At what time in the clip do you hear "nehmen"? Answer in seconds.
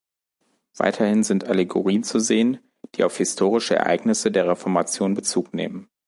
5.53-5.91